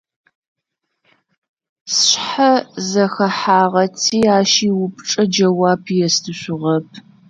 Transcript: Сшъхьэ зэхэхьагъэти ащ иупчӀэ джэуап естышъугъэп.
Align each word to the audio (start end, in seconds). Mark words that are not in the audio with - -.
Сшъхьэ 1.93 2.51
зэхэхьагъэти 2.89 4.19
ащ 4.37 4.51
иупчӀэ 4.69 5.23
джэуап 5.31 5.83
естышъугъэп. 6.05 6.87